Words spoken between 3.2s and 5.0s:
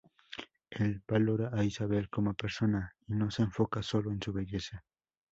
se enfoca solo en su belleza.